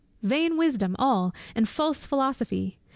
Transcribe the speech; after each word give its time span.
'""Vain 0.23 0.57
wisdom 0.57 0.95
all, 0.97 1.31
and 1.53 1.69
false 1.69 2.07
philosophy!" 2.07 2.79